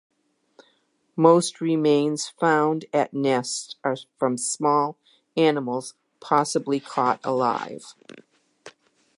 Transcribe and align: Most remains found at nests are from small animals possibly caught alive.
Most 1.15 1.61
remains 1.61 2.27
found 2.29 2.85
at 2.91 3.13
nests 3.13 3.75
are 3.83 3.97
from 4.17 4.35
small 4.35 4.97
animals 5.37 5.93
possibly 6.19 6.79
caught 6.79 7.19
alive. 7.23 7.93